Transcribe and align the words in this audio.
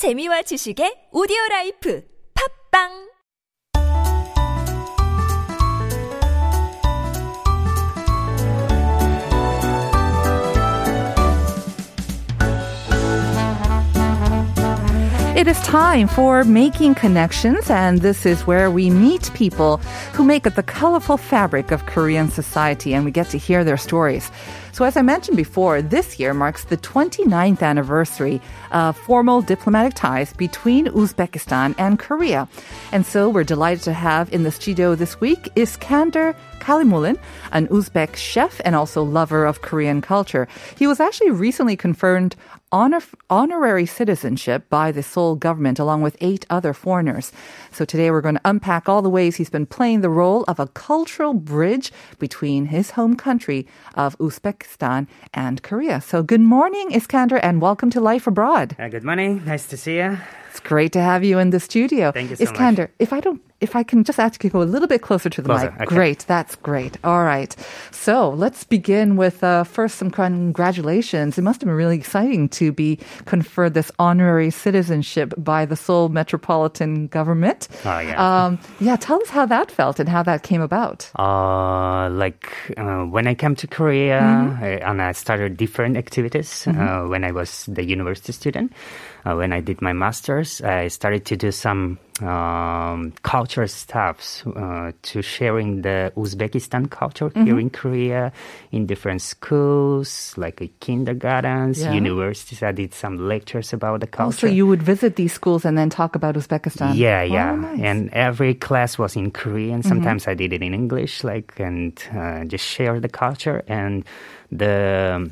재미와 0.00 0.40
지식의 0.48 1.12
오디오 1.12 1.36
라이프. 1.50 2.00
팝빵 2.32 3.09
It 15.40 15.48
is 15.48 15.58
time 15.62 16.06
for 16.06 16.44
making 16.44 16.96
connections, 16.96 17.70
and 17.70 18.02
this 18.02 18.26
is 18.26 18.46
where 18.46 18.70
we 18.70 18.90
meet 18.90 19.30
people 19.32 19.78
who 20.12 20.22
make 20.22 20.46
up 20.46 20.54
the 20.54 20.62
colorful 20.62 21.16
fabric 21.16 21.70
of 21.70 21.86
Korean 21.86 22.28
society, 22.28 22.92
and 22.92 23.06
we 23.06 23.10
get 23.10 23.30
to 23.30 23.38
hear 23.38 23.64
their 23.64 23.78
stories. 23.78 24.30
So, 24.72 24.84
as 24.84 24.98
I 24.98 25.02
mentioned 25.02 25.38
before, 25.38 25.80
this 25.80 26.20
year 26.20 26.34
marks 26.34 26.64
the 26.64 26.76
29th 26.76 27.62
anniversary 27.62 28.42
of 28.70 28.98
formal 28.98 29.40
diplomatic 29.40 29.94
ties 29.94 30.34
between 30.34 30.88
Uzbekistan 30.88 31.74
and 31.78 31.98
Korea. 31.98 32.46
And 32.92 33.06
so, 33.06 33.30
we're 33.30 33.42
delighted 33.42 33.84
to 33.84 33.94
have 33.94 34.30
in 34.34 34.42
the 34.42 34.50
studio 34.52 34.94
this 34.94 35.22
week 35.22 35.48
Iskander 35.56 36.36
Kalimulin, 36.60 37.18
an 37.52 37.66
Uzbek 37.68 38.14
chef 38.14 38.60
and 38.64 38.76
also 38.76 39.02
lover 39.02 39.46
of 39.46 39.62
Korean 39.62 40.02
culture. 40.02 40.46
He 40.76 40.86
was 40.86 41.00
actually 41.00 41.30
recently 41.30 41.76
confirmed 41.76 42.36
honor, 42.72 43.00
honorary 43.28 43.86
citizenship 43.86 44.68
by 44.68 44.92
the 44.92 45.02
Seoul 45.02 45.36
government 45.36 45.78
along 45.78 46.02
with 46.02 46.16
eight 46.20 46.46
other 46.50 46.72
foreigners. 46.72 47.32
So 47.72 47.84
today 47.84 48.10
we're 48.10 48.20
going 48.20 48.36
to 48.36 48.40
unpack 48.44 48.88
all 48.88 49.02
the 49.02 49.10
ways 49.10 49.36
he's 49.36 49.50
been 49.50 49.66
playing 49.66 50.00
the 50.00 50.10
role 50.10 50.44
of 50.44 50.60
a 50.60 50.68
cultural 50.68 51.34
bridge 51.34 51.92
between 52.18 52.66
his 52.66 52.92
home 52.92 53.16
country 53.16 53.66
of 53.94 54.16
Uzbekistan 54.18 55.06
and 55.34 55.62
Korea. 55.62 56.00
So 56.00 56.22
good 56.22 56.40
morning, 56.40 56.92
Iskander, 56.92 57.38
and 57.38 57.60
welcome 57.60 57.90
to 57.90 58.00
Life 58.00 58.26
Abroad. 58.26 58.76
Uh, 58.78 58.88
good 58.88 59.04
morning. 59.04 59.42
Nice 59.44 59.66
to 59.68 59.76
see 59.76 59.96
you. 59.96 60.18
It's 60.50 60.60
great 60.60 60.92
to 60.92 61.00
have 61.00 61.24
you 61.24 61.38
in 61.38 61.50
the 61.50 61.60
studio. 61.60 62.12
Thank 62.12 62.30
you 62.30 62.36
so 62.36 62.44
Iskander, 62.44 62.82
much. 62.82 62.90
if 62.98 63.12
I 63.12 63.20
don't 63.20 63.40
if 63.60 63.76
I 63.76 63.82
can 63.82 64.04
just 64.04 64.18
ask 64.18 64.42
you 64.42 64.50
to 64.50 64.52
go 64.52 64.62
a 64.62 64.64
little 64.64 64.88
bit 64.88 65.02
closer 65.02 65.28
to 65.30 65.42
the 65.42 65.48
Closer, 65.48 65.70
mic. 65.70 65.80
okay. 65.82 65.94
Great, 65.94 66.18
that's 66.26 66.56
great. 66.56 66.96
All 67.04 67.24
right. 67.24 67.54
So 67.90 68.30
let's 68.30 68.64
begin 68.64 69.16
with 69.16 69.44
uh, 69.44 69.64
first 69.64 69.96
some 69.96 70.10
congratulations. 70.10 71.36
It 71.38 71.42
must 71.42 71.60
have 71.60 71.66
been 71.66 71.76
really 71.76 71.96
exciting 71.96 72.48
to 72.50 72.72
be 72.72 72.98
conferred 73.26 73.74
this 73.74 73.90
honorary 73.98 74.50
citizenship 74.50 75.34
by 75.36 75.66
the 75.66 75.76
Seoul 75.76 76.08
Metropolitan 76.08 77.06
Government. 77.08 77.68
Oh, 77.84 77.98
yeah. 78.00 78.16
Um, 78.46 78.58
yeah, 78.80 78.96
tell 78.96 79.20
us 79.22 79.28
how 79.28 79.46
that 79.46 79.70
felt 79.70 80.00
and 80.00 80.08
how 80.08 80.22
that 80.22 80.42
came 80.42 80.62
about. 80.62 81.10
Uh, 81.18 82.08
like 82.10 82.52
uh, 82.76 83.04
when 83.04 83.26
I 83.26 83.34
came 83.34 83.54
to 83.56 83.66
Korea 83.66 84.20
Mm-hmm. 84.20 84.88
And 84.90 85.02
I 85.02 85.12
started 85.12 85.56
different 85.56 85.96
activities 85.96 86.66
uh, 86.66 87.04
when 87.06 87.24
I 87.24 87.32
was 87.32 87.64
the 87.66 87.84
university 87.84 88.32
student. 88.32 88.72
Uh, 89.24 89.34
when 89.34 89.52
I 89.52 89.60
did 89.60 89.82
my 89.82 89.92
masters, 89.92 90.60
I 90.62 90.88
started 90.88 91.24
to 91.26 91.36
do 91.36 91.50
some 91.50 91.98
um, 92.22 93.12
culture 93.22 93.66
stuffs 93.66 94.44
uh, 94.46 94.92
to 95.02 95.22
sharing 95.22 95.82
the 95.82 96.12
Uzbekistan 96.16 96.90
culture 96.90 97.30
Mm-hmm. 97.30 97.44
here 97.44 97.58
in 97.60 97.70
Korea 97.70 98.32
in 98.72 98.86
different 98.86 99.22
schools, 99.22 100.34
like 100.36 100.60
kindergartens, 100.80 101.78
Yeah. 101.80 101.92
universities. 101.92 102.62
I 102.62 102.72
did 102.72 102.94
some 102.94 103.16
lectures 103.28 103.72
about 103.72 104.00
the 104.00 104.06
culture. 104.06 104.46
Also, 104.46 104.46
you 104.48 104.66
would 104.66 104.82
visit 104.82 105.16
these 105.16 105.32
schools 105.32 105.64
and 105.64 105.76
then 105.78 105.90
talk 105.90 106.14
about 106.16 106.34
Uzbekistan. 106.36 106.96
Yeah, 106.96 107.22
Oh, 107.22 107.34
yeah. 107.34 107.54
nice. 107.54 107.80
And 107.80 108.10
every 108.12 108.54
class 108.54 108.98
was 108.98 109.16
in 109.16 109.30
Korean. 109.30 109.82
Sometimes 109.82 110.26
I 110.28 110.34
did 110.34 110.52
it 110.52 110.62
in 110.62 110.74
English, 110.74 111.22
like, 111.24 111.54
and 111.60 111.92
uh, 112.14 112.44
just 112.44 112.64
share 112.64 113.00
the 113.00 113.08
culture 113.08 113.62
and 113.68 114.04
the 114.50 115.30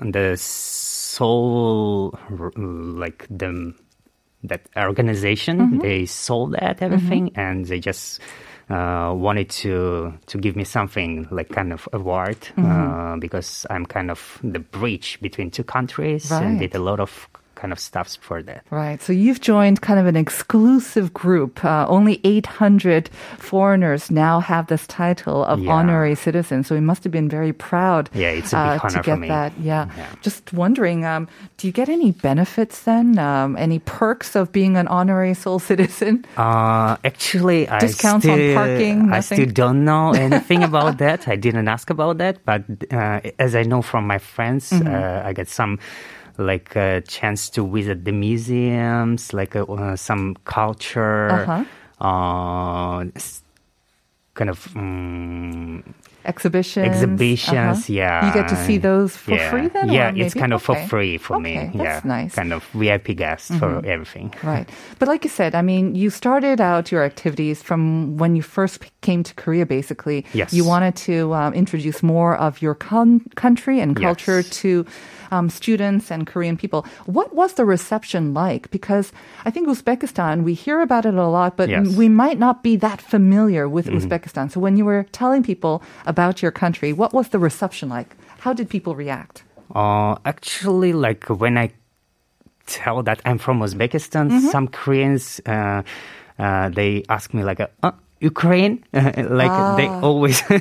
the 0.00 0.36
soul, 0.36 2.16
like 2.96 3.26
the 3.30 3.74
that 4.44 4.62
organization. 4.76 5.78
They 5.78 6.06
sold 6.06 6.52
that 6.52 6.82
everything, 6.82 7.32
and 7.36 7.64
they 7.66 7.80
just. 7.80 8.20
Uh, 8.70 9.12
wanted 9.12 9.50
to 9.50 10.14
to 10.26 10.38
give 10.38 10.56
me 10.56 10.64
something 10.64 11.26
like 11.30 11.50
kind 11.50 11.72
of 11.74 11.86
award 11.92 12.38
uh, 12.56 13.16
because 13.18 13.66
I'm 13.68 13.84
kind 13.84 14.10
of 14.10 14.38
the 14.42 14.60
bridge 14.60 15.18
between 15.20 15.50
two 15.50 15.64
countries 15.64 16.30
and 16.30 16.58
did 16.60 16.74
a 16.74 16.78
lot 16.78 16.98
of 17.00 17.28
kind 17.62 17.72
of 17.72 17.78
stuffs 17.78 18.16
for 18.26 18.42
that. 18.42 18.60
Right. 18.70 19.00
So 19.00 19.12
you've 19.12 19.40
joined 19.40 19.80
kind 19.88 20.00
of 20.02 20.06
an 20.06 20.16
exclusive 20.16 21.14
group. 21.14 21.64
Uh, 21.64 21.86
only 21.88 22.20
800 22.24 23.08
foreigners 23.38 24.10
now 24.10 24.40
have 24.40 24.66
this 24.66 24.84
title 24.88 25.44
of 25.44 25.60
Yeah. 25.60 25.70
honorary 25.76 26.16
citizen. 26.16 26.64
So 26.64 26.74
you 26.74 26.82
must 26.82 27.04
have 27.04 27.12
been 27.12 27.28
very 27.28 27.52
proud. 27.52 28.10
Yeah, 28.12 28.30
it's 28.38 28.52
a 28.52 28.56
big 28.74 28.84
uh, 28.84 28.88
to 28.88 28.94
get 28.96 29.04
for 29.14 29.16
me. 29.16 29.28
that. 29.28 29.52
Yeah. 29.60 29.86
Yeah. 29.96 30.06
Just 30.22 30.52
wondering, 30.52 31.04
um, 31.04 31.28
do 31.58 31.66
you 31.68 31.72
get 31.72 31.88
any 31.88 32.10
benefits 32.10 32.82
then? 32.82 33.06
Um, 33.18 33.56
any 33.56 33.78
perks 33.78 34.34
of 34.34 34.50
being 34.50 34.76
an 34.76 34.88
honorary 34.88 35.34
Seoul 35.34 35.60
citizen? 35.60 36.24
Uh, 36.36 36.96
actually, 37.04 37.66
Discounts 37.78 38.26
I 38.26 38.30
on 38.32 38.38
still, 38.38 38.54
parking, 38.54 39.12
I 39.12 39.20
still 39.20 39.46
don't 39.46 39.84
know 39.84 40.10
anything 40.26 40.62
about 40.64 40.98
that. 40.98 41.28
I 41.28 41.36
didn't 41.36 41.68
ask 41.68 41.90
about 41.90 42.18
that, 42.18 42.34
but 42.44 42.62
uh, 42.90 43.20
as 43.38 43.54
I 43.54 43.62
know 43.62 43.82
from 43.82 44.06
my 44.06 44.18
friends, 44.18 44.70
Mm-hmm. 44.72 44.88
uh, 44.94 45.28
I 45.28 45.32
get 45.32 45.48
some 45.48 45.78
like 46.42 46.76
a 46.76 47.00
chance 47.06 47.48
to 47.50 47.66
visit 47.66 48.04
the 48.04 48.12
museums, 48.12 49.32
like 49.32 49.54
uh, 49.56 49.64
uh, 49.64 49.96
some 49.96 50.36
culture, 50.44 51.30
Uh-huh. 51.30 51.64
uh, 52.00 53.04
kind 54.34 54.50
of. 54.50 54.68
Um, 54.76 55.94
Exhibitions? 56.24 56.86
Exhibitions, 56.86 57.78
Uh-huh. 57.90 57.92
yeah. 57.92 58.26
You 58.26 58.32
get 58.32 58.46
to 58.48 58.56
see 58.56 58.78
those 58.78 59.16
for 59.16 59.32
yeah. 59.34 59.50
free 59.50 59.66
then? 59.66 59.90
Yeah, 59.90 60.12
it's 60.14 60.34
kind 60.34 60.52
of 60.54 60.62
for 60.62 60.76
free 60.86 61.18
for 61.18 61.40
me. 61.40 61.58
Okay, 61.58 61.70
yeah, 61.74 62.00
nice. 62.04 62.30
Mm-hmm. 62.30 62.40
Kind 62.40 62.52
of 62.52 62.62
VIP 62.74 63.16
guest 63.16 63.52
for 63.58 63.82
everything. 63.84 64.32
Right. 64.44 64.68
But 65.00 65.08
like 65.08 65.24
you 65.24 65.30
said, 65.30 65.56
I 65.56 65.62
mean, 65.62 65.96
you 65.96 66.10
started 66.10 66.60
out 66.60 66.92
your 66.92 67.02
activities 67.02 67.60
from 67.60 68.16
when 68.18 68.36
you 68.36 68.42
first 68.42 68.78
came 69.02 69.22
to 69.22 69.34
Korea, 69.34 69.66
basically. 69.66 70.24
Yes. 70.32 70.52
You 70.54 70.64
wanted 70.64 70.96
to 71.06 71.34
um, 71.34 71.52
introduce 71.52 72.02
more 72.02 72.34
of 72.38 72.62
your 72.62 72.74
con- 72.74 73.20
country 73.34 73.80
and 73.82 73.94
culture 73.94 74.40
Yes. 74.40 74.50
to 74.62 74.86
um, 75.30 75.50
students 75.50 76.10
and 76.10 76.26
Korean 76.26 76.56
people. 76.56 76.86
What 77.06 77.34
was 77.34 77.54
the 77.54 77.64
reception 77.64 78.32
like? 78.32 78.70
Because 78.70 79.12
I 79.44 79.50
think 79.50 79.68
Uzbekistan, 79.68 80.42
we 80.44 80.54
hear 80.54 80.80
about 80.80 81.04
it 81.04 81.14
a 81.14 81.26
lot, 81.28 81.56
but 81.56 81.68
Yes. 81.68 81.96
we 81.96 82.08
might 82.08 82.38
not 82.38 82.62
be 82.62 82.76
that 82.76 83.00
familiar 83.02 83.68
with 83.68 83.86
Mm-hmm. 83.86 83.98
Uzbekistan. 84.08 84.50
So 84.50 84.60
when 84.60 84.76
you 84.76 84.84
were 84.86 85.04
telling 85.12 85.42
people 85.42 85.82
about 86.06 86.40
your 86.42 86.52
country, 86.52 86.92
what 86.92 87.12
was 87.12 87.28
the 87.28 87.38
reception 87.38 87.88
like? 87.88 88.16
How 88.40 88.52
did 88.54 88.68
people 88.68 88.94
react? 88.94 89.42
Uh, 89.74 90.16
actually, 90.24 90.92
like 90.92 91.24
when 91.28 91.56
I 91.58 91.70
tell 92.66 93.02
that 93.02 93.20
I'm 93.24 93.38
from 93.38 93.60
Uzbekistan, 93.60 94.30
Mm-hmm. 94.30 94.48
some 94.54 94.68
Koreans 94.68 95.40
uh, 95.46 95.82
uh, 96.38 96.68
they 96.70 97.04
ask 97.08 97.32
me 97.34 97.42
like, 97.44 97.60
uh, 97.60 97.90
Ukraine, 98.22 98.74
like 98.92 99.54
they 99.78 99.88
always 100.08 100.38
Ah. 100.48 100.58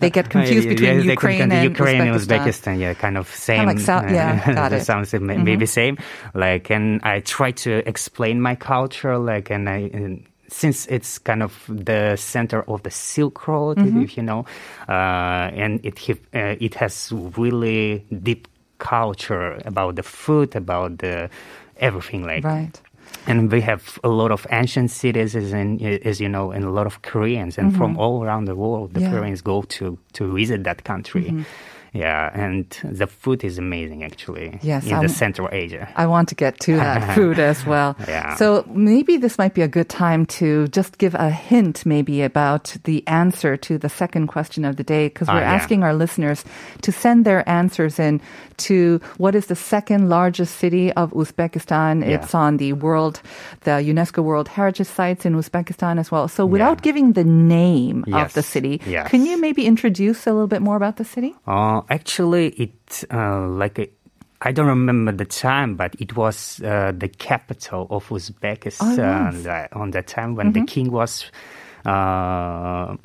They 0.00 0.10
get 0.10 0.30
confused 0.34 0.68
between 0.72 0.96
they 1.04 1.12
Ukraine 1.16 1.42
and 1.52 1.52
Ukraine 1.72 2.00
and 2.00 2.16
Uzbekistan. 2.18 2.74
Yeah, 2.80 2.94
kind 2.94 3.16
of 3.20 3.26
same. 3.28 3.66
like 3.70 3.78
sou- 3.78 4.08
yeah, 4.18 4.40
got 4.60 4.72
it. 4.72 4.76
Mm-hmm. 4.76 4.88
Sounds 4.90 5.12
may- 5.28 5.36
maybe 5.50 5.66
same. 5.66 5.94
Like, 6.34 6.70
and 6.76 7.00
I 7.04 7.20
try 7.20 7.50
to 7.64 7.72
explain 7.92 8.40
my 8.48 8.54
culture, 8.56 9.16
like, 9.18 9.50
and 9.54 9.68
I. 9.68 9.90
And, 9.92 10.26
since 10.48 10.86
it's 10.86 11.18
kind 11.18 11.42
of 11.42 11.52
the 11.68 12.14
center 12.16 12.60
of 12.68 12.78
the 12.86 12.90
Silk 12.90 13.48
Road, 13.48 13.76
Mm-hmm. 13.76 14.02
if 14.02 14.16
you 14.16 14.22
know, 14.22 14.44
uh, 14.88 15.50
and 15.62 15.80
it 15.82 15.98
uh, 16.10 16.54
it 16.66 16.74
has 16.76 17.10
really 17.36 18.04
deep 18.22 18.46
culture 18.78 19.58
about 19.64 19.96
the 19.96 20.02
food, 20.04 20.54
about 20.54 20.98
the 20.98 21.28
everything 21.80 22.22
like 22.24 22.44
Right. 22.44 22.76
And 23.26 23.50
we 23.52 23.60
have 23.60 23.98
a 24.04 24.08
lot 24.08 24.30
of 24.30 24.46
ancient 24.50 24.90
cities 24.90 25.34
as, 25.36 25.52
in, 25.52 25.80
as 26.04 26.20
you 26.20 26.28
know 26.28 26.50
and 26.52 26.64
a 26.64 26.70
lot 26.70 26.86
of 26.86 27.00
koreans 27.02 27.58
and 27.58 27.74
from 27.76 27.96
all 27.98 28.22
around 28.24 28.44
the 28.46 28.54
world 28.54 28.92
the 28.94 29.00
Mm-hmm. 29.00 29.12
Yeah. 29.14 29.20
koreans 29.20 29.42
go 29.42 29.62
to 29.62 29.98
to 30.12 30.32
visit 30.34 30.64
that 30.64 30.84
country 30.84 31.44
yeah 31.94 32.30
and 32.34 32.66
the 32.84 33.06
food 33.06 33.44
is 33.44 33.56
amazing 33.58 34.02
actually 34.04 34.58
Yes, 34.62 34.84
in 34.86 34.92
I'm- 34.94 35.02
the 35.06 35.08
central 35.08 35.48
asia 35.52 35.88
I 35.96 36.06
want 36.06 36.28
to 36.28 36.34
get 36.34 36.58
to 36.66 36.76
that 36.76 37.14
food 37.16 37.38
as 37.38 37.64
well. 37.64 37.94
Yeah. 38.08 38.34
So 38.36 38.64
maybe 38.68 39.16
this 39.16 39.38
might 39.38 39.54
be 39.54 39.62
a 39.62 39.68
good 39.68 39.88
time 39.88 40.26
to 40.40 40.66
just 40.68 40.98
give 40.98 41.14
a 41.14 41.30
hint 41.30 41.86
maybe 41.86 42.22
about 42.22 42.76
the 42.84 43.06
answer 43.06 43.56
to 43.68 43.78
the 43.78 43.88
second 43.88 44.26
question 44.26 44.64
of 44.64 44.74
the 44.76 44.82
day 44.84 45.06
because 45.08 45.28
we're 45.28 45.40
yeah. 45.46 45.54
asking 45.54 45.82
our 45.86 45.94
listeners 45.94 46.44
to 46.82 46.90
send 46.92 47.24
their 47.24 47.46
answers 47.48 47.98
in 47.98 48.20
to 48.56 49.00
what 49.18 49.34
is 49.34 49.46
the 49.46 49.54
second 49.56 50.08
largest 50.08 50.56
city 50.58 50.92
of 50.94 51.12
Uzbekistan. 51.12 52.02
Yeah. 52.02 52.14
It's 52.18 52.34
on 52.34 52.56
the 52.58 52.72
world, 52.72 53.20
the 53.62 53.78
UNESCO 53.82 54.22
World 54.22 54.48
Heritage 54.48 54.86
Sites 54.88 55.24
in 55.26 55.34
Uzbekistan 55.34 55.98
as 55.98 56.10
well. 56.10 56.26
So 56.28 56.46
without 56.46 56.82
giving 56.82 57.12
the 57.12 57.24
name 57.24 58.04
of 58.12 58.32
the 58.34 58.42
city, 58.42 58.80
Yes. 58.86 59.10
can 59.10 59.24
you 59.26 59.38
maybe 59.40 59.66
introduce 59.66 60.26
a 60.26 60.32
little 60.32 60.48
bit 60.50 60.62
more 60.62 60.76
about 60.76 60.96
the 60.96 61.04
city? 61.04 61.34
Uh, 61.46 61.82
actually, 61.90 62.48
it 62.50 63.04
uh, 63.12 63.46
like 63.48 63.92
I 64.40 64.52
don't 64.52 64.66
remember 64.66 65.12
the 65.12 65.24
time, 65.24 65.76
but 65.76 65.94
it 65.98 66.16
was 66.16 66.60
uh, 66.62 66.92
the 66.96 67.08
capital 67.08 67.86
of 67.90 68.08
Uzbekistan 68.08 69.32
was. 69.32 69.46
uh, 69.46 69.68
on 69.72 69.92
that 69.92 70.06
time 70.06 70.34
when 70.34 70.52
the 70.52 70.64
king 70.66 70.90
was 70.90 71.30
uh, 71.86 72.96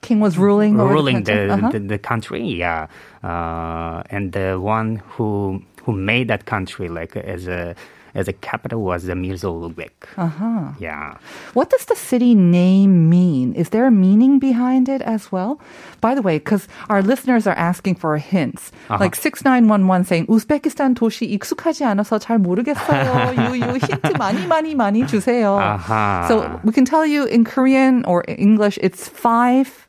King 0.00 0.20
was 0.20 0.38
ruling 0.38 0.76
ruling 0.76 1.24
the, 1.24 1.32
the, 1.32 1.48
country? 1.48 1.50
Uh-huh. 1.50 1.70
the, 1.70 1.78
the 1.80 1.98
country. 1.98 2.42
Yeah, 2.44 2.86
uh, 3.22 4.02
and 4.10 4.32
the 4.32 4.58
one 4.60 4.96
who 4.96 5.62
who 5.84 5.92
made 5.92 6.28
that 6.28 6.46
country 6.46 6.88
like 6.88 7.16
as 7.16 7.46
a 7.46 7.74
as 8.14 8.26
the 8.26 8.32
capital 8.32 8.82
was 8.82 9.04
the 9.04 9.14
Mirzo 9.14 9.52
Ulugbek. 9.52 9.90
Uh-huh. 10.16 10.72
Yeah. 10.78 11.18
What 11.54 11.70
does 11.70 11.84
the 11.86 11.96
city 11.96 12.34
name 12.34 13.08
mean? 13.08 13.54
Is 13.54 13.70
there 13.70 13.86
a 13.86 13.90
meaning 13.90 14.38
behind 14.38 14.88
it 14.88 15.02
as 15.02 15.30
well? 15.30 15.60
By 16.00 16.14
the 16.14 16.22
way, 16.22 16.38
because 16.38 16.68
our 16.88 17.02
listeners 17.02 17.46
are 17.46 17.54
asking 17.54 17.96
for 17.96 18.16
hints, 18.16 18.72
uh-huh. 18.88 18.98
like 19.00 19.14
6911 19.14 20.04
saying, 20.04 20.26
Uzbekistan 20.26 20.94
도시 20.94 21.26
익숙하지 21.26 21.84
않아서 21.84 22.18
잘 22.18 22.38
모르겠어요. 22.38 23.34
유유 23.52 23.78
힌트 23.78 24.16
많이 24.18 24.46
많이 24.46 24.74
많이 24.74 25.06
주세요. 25.06 25.56
Uh-huh. 25.58 26.28
So 26.28 26.60
we 26.64 26.72
can 26.72 26.84
tell 26.84 27.06
you 27.06 27.24
in 27.24 27.44
Korean 27.44 28.04
or 28.04 28.24
English, 28.28 28.78
it's 28.82 29.08
five, 29.08 29.88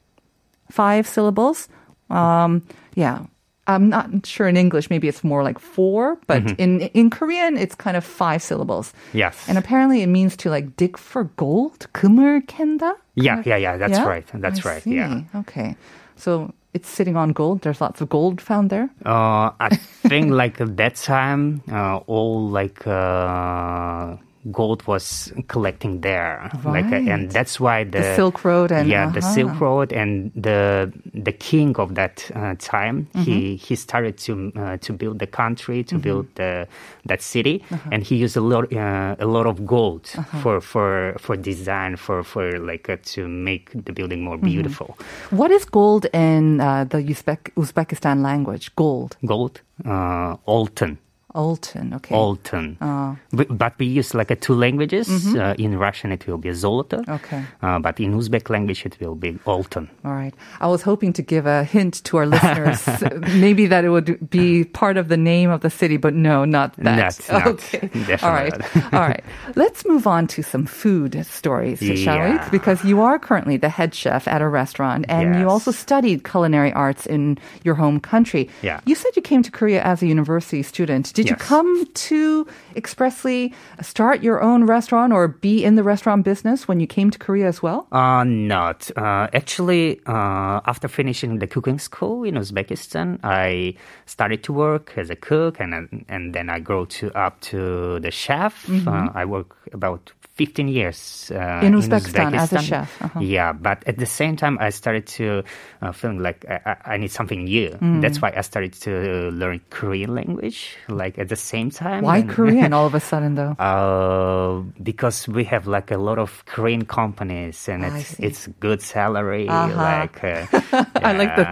five 0.72 1.08
syllables. 1.08 1.68
Um, 2.10 2.64
yeah. 2.96 3.20
I'm 3.69 3.89
not 3.89 4.27
sure 4.27 4.47
in 4.47 4.59
English, 4.59 4.91
maybe 4.91 5.09
it's 5.09 5.25
more 5.25 5.43
like 5.43 5.59
four, 5.59 6.19
but 6.27 6.45
in 6.61 6.81
in 6.93 7.09
Korean, 7.09 7.57
it's 7.57 7.75
kind 7.75 7.97
of 7.97 8.05
five 8.05 8.43
syllables. 8.43 8.93
Yes. 9.15 9.49
And 9.49 9.57
apparently 9.57 10.03
it 10.03 10.09
means 10.09 10.37
to 10.45 10.51
like 10.51 10.77
dig 10.77 10.99
for 10.99 11.25
gold. 11.41 11.89
금을 11.95 12.45
캔다? 12.47 12.93
Yeah, 13.17 13.41
yeah, 13.47 13.57
yeah. 13.57 13.79
That's 13.79 13.97
Yeah? 13.97 14.05
right. 14.07 14.27
That's 14.35 14.61
I 14.67 14.69
right. 14.69 14.87
Yeah. 14.87 15.09
see. 15.09 15.39
Okay. 15.49 15.77
So 16.17 16.53
it's 16.75 16.91
sitting 16.91 17.17
on 17.17 17.33
gold. 17.33 17.63
There's 17.63 17.81
lots 17.81 18.03
of 18.03 18.11
gold 18.11 18.41
found 18.43 18.69
there. 18.69 18.91
Uh, 19.07 19.57
I 19.59 19.71
think 20.05 20.31
like 20.31 20.61
at 20.61 20.77
that 20.77 20.97
time, 20.97 21.63
uh, 21.73 22.05
all 22.05 22.45
like 22.51 22.85
uh, 22.87 24.17
gold 24.52 24.88
was 24.88 25.34
collecting 25.48 26.02
there, 26.02 26.50
like, 26.64 26.86
uh, 26.92 26.96
and 27.12 27.30
that's 27.32 27.60
why 27.60 27.84
the, 27.84 28.00
The 28.00 28.16
Silk 28.16 28.46
Road 28.46 28.72
and- 28.72 28.88
yeah, 28.88 29.10
the 29.12 29.20
uh-huh. 29.20 29.34
Silk 29.34 29.60
Road 29.60 29.92
and 29.94 30.32
the 30.36 30.92
the 31.14 31.32
king 31.34 31.76
of 31.78 31.96
that 31.96 32.30
uh, 32.36 32.56
time, 32.58 33.08
Mm-hmm. 33.14 33.22
he 33.24 33.56
he 33.58 33.76
started 33.76 34.18
to 34.26 34.52
uh, 34.56 34.78
to 34.78 34.94
build 34.94 35.20
the 35.20 35.28
country, 35.28 35.84
to 35.84 35.98
build 36.00 36.26
the 36.36 36.68
that 37.06 37.22
city, 37.22 37.64
Uh-huh. 37.72 37.90
and 37.92 38.04
he 38.04 38.16
used 38.16 38.38
a 38.38 38.42
lot 38.42 38.72
uh, 38.74 39.16
a 39.20 39.26
lot 39.26 39.46
of 39.46 39.66
gold 39.66 40.08
for 40.42 40.62
for 40.62 41.16
for 41.20 41.36
design 41.36 41.98
for 41.98 42.24
for 42.24 42.58
like 42.60 42.90
uh, 42.90 42.98
to 43.16 43.28
make 43.28 43.72
the 43.86 43.92
building 43.94 44.22
more 44.24 44.38
Mm-hmm. 44.38 44.46
beautiful. 44.54 44.98
What 45.32 45.52
is 45.52 45.66
gold 45.66 46.06
in 46.14 46.62
uh, 46.62 46.86
the 46.86 46.98
Uzbek- 47.04 47.52
Uzbekistan 47.56 48.24
language? 48.24 48.72
Gold. 48.76 49.18
Gold, 49.26 49.62
uh, 49.86 50.36
Alton. 50.46 50.98
Alton. 51.36 51.94
Okay. 51.94 52.16
Alton. 52.16 52.78
Oh. 52.82 53.18
But, 53.32 53.56
but 53.58 53.74
we 53.78 53.86
use 53.86 54.14
like 54.14 54.32
a 54.32 54.36
two 54.36 54.56
languages. 54.56 55.10
Uh, 55.36 55.54
in 55.58 55.78
Russian, 55.78 56.12
it 56.12 56.26
will 56.26 56.38
be 56.38 56.50
zoloto. 56.50 57.00
Mm-hmm. 57.00 57.12
Okay. 57.12 57.44
Uh, 57.62 57.80
but 57.80 58.00
in 58.00 58.14
Uzbek 58.14 58.50
language, 58.50 58.86
it 58.86 59.00
will 59.00 59.16
be 59.16 59.38
Alton. 59.46 59.90
All 60.04 60.14
right. 60.14 60.34
I 60.60 60.68
was 60.68 60.82
hoping 60.82 61.14
to 61.14 61.22
give 61.22 61.46
a 61.46 61.64
hint 61.64 62.04
to 62.06 62.18
our 62.18 62.26
listeners, 62.26 62.88
maybe 63.40 63.68
that 63.68 63.86
it 63.86 63.90
would 63.90 64.30
be 64.30 64.64
part 64.64 64.98
of 64.98 65.08
the 65.08 65.18
name 65.18 65.50
of 65.50 65.62
the 65.62 65.70
city, 65.70 65.98
but 65.98 66.14
no, 66.14 66.46
not 66.46 66.76
that. 66.78 67.20
Not. 67.30 67.48
okay. 67.48 67.80
Definitely 67.80 68.28
All 68.28 68.34
right. 68.34 68.76
not. 68.76 68.94
All 68.94 69.00
right. 69.02 69.24
Let's 69.56 69.86
move 69.86 70.08
on 70.08 70.28
to 70.28 70.42
some 70.42 70.66
food 70.66 71.26
stories, 71.26 71.80
shall 72.00 72.32
we? 72.32 72.40
Because 72.50 72.84
you 72.84 73.02
are 73.02 73.20
currently 73.20 73.58
the 73.58 73.70
head 73.70 73.94
chef 73.94 74.28
at 74.28 74.42
a 74.42 74.48
restaurant 74.48 75.06
and 75.10 75.40
you 75.40 75.48
also 75.48 75.72
studied 75.72 76.24
culinary 76.24 76.74
arts 76.74 77.06
in 77.06 77.38
your 77.64 77.76
home 77.76 78.00
country. 78.00 78.50
Yeah. 78.62 78.82
You 78.86 78.96
said 78.96 79.16
you 79.16 79.22
came 79.22 79.44
to 79.44 79.52
Korea 79.52 79.84
as 79.84 80.02
a 80.02 80.08
university 80.08 80.64
student. 80.64 81.14
Did 81.20 81.30
you 81.32 81.36
come 81.36 81.86
to 82.10 82.48
expressly 82.76 83.54
start 83.82 84.24
your 84.24 84.42
own 84.42 84.66
restaurant 84.76 85.12
or 85.14 85.28
be 85.28 85.64
in 85.68 85.76
the 85.76 85.84
restaurant 85.84 86.24
business 86.24 86.68
when 86.68 86.80
you 86.80 86.88
came 86.88 87.10
to 87.12 87.20
Korea 87.20 87.48
as 87.48 87.60
well? 87.62 87.88
Uh, 87.92 88.24
not. 88.24 88.90
Uh, 88.96 89.28
actually, 89.34 90.00
uh, 90.08 90.62
after 90.72 90.88
finishing 90.88 91.40
the 91.40 91.48
cooking 91.48 91.80
school 91.80 92.24
in 92.24 92.36
Uzbekistan, 92.36 93.20
I 93.24 93.76
started 94.06 94.44
to 94.48 94.54
work 94.54 94.94
as 95.02 95.10
a 95.10 95.16
cook 95.16 95.60
and, 95.60 95.74
then- 95.74 96.06
and 96.08 96.34
then 96.36 96.50
I 96.50 96.60
grew 96.60 96.86
to 96.98 97.06
up 97.26 97.36
to 97.52 98.00
the 98.00 98.12
chef. 98.12 98.54
Uh, 98.88 99.10
I 99.14 99.26
work 99.26 99.56
about 99.74 100.12
15 100.40 100.72
years 100.72 101.32
uh, 101.36 101.60
In 101.68 101.76
Uzbekistan 101.76 102.32
as 102.32 102.54
a 102.56 102.64
chef, 102.64 102.88
uh-huh. 103.04 103.20
Yeah, 103.20 103.52
but 103.52 103.84
at 103.84 104.00
the 104.00 104.06
same 104.08 104.40
time, 104.40 104.56
I 104.64 104.70
started 104.72 105.04
to 105.20 105.44
uh, 105.84 105.92
feeling 105.92 106.24
like 106.24 106.46
I, 106.48 106.96
I- 106.96 106.98
need 106.98 107.12
something 107.12 107.44
new. 107.44 107.76
Mm. 107.76 108.00
That's 108.00 108.22
why 108.24 108.32
I 108.32 108.40
started 108.40 108.72
to 108.88 109.32
learn 109.36 109.60
Korean 109.70 110.16
language, 110.16 110.78
like 110.88 111.20
at 111.20 111.28
the 111.28 111.36
same 111.36 111.72
time. 111.76 112.08
Why 112.08 112.24
And- 112.24 112.30
Korean 112.32 112.72
all 112.78 112.88
of 112.88 112.96
a 112.96 113.04
sudden 113.04 113.36
though? 113.36 113.52
uh, 113.60 114.64
because 114.82 115.28
we 115.28 115.44
have 115.52 115.68
like 115.68 115.92
a 115.92 116.00
lot 116.00 116.16
of 116.18 116.32
Korean 116.48 116.86
companies 116.88 117.68
and 117.68 117.84
it's 117.84 118.16
it's 118.24 118.48
good 118.64 118.80
salary. 118.82 119.52
Uh-huh. 119.52 119.76
Like 119.76 120.24
uh, 120.24 120.48
I 121.04 121.12
like 121.20 121.36
the 121.36 121.44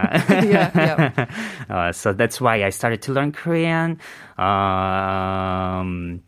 yeah, 0.47 0.71
yeah. 0.79 1.27
uh, 1.67 1.91
so 1.91 2.13
that's 2.15 2.39
why 2.39 2.63
I 2.63 2.71
started 2.71 3.01
to 3.03 3.11
learn 3.11 3.35
Korean. 3.35 3.99
Um, 4.39 6.23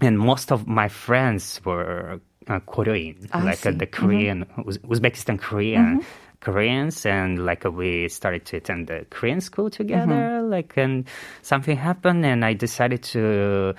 and 0.00 0.18
most 0.18 0.52
of 0.52 0.66
my 0.66 0.88
friends 0.88 1.60
were 1.64 2.20
uh, 2.48 2.60
Korean, 2.60 3.28
I 3.32 3.42
like 3.42 3.66
uh, 3.66 3.72
the 3.72 3.86
Korean, 3.86 4.46
Uz- 4.66 4.78
Uzbekistan 4.78 5.38
Korean. 5.38 6.04
Koreans 6.40 7.04
and 7.04 7.44
like 7.44 7.64
we 7.64 8.08
started 8.08 8.44
to 8.46 8.58
attend 8.58 8.86
the 8.86 9.04
Korean 9.10 9.40
school 9.40 9.70
together 9.70 10.40
like 10.42 10.76
and 10.76 11.04
something 11.42 11.76
happened 11.76 12.24
and 12.24 12.44
I 12.44 12.52
decided 12.52 13.02
to 13.14 13.74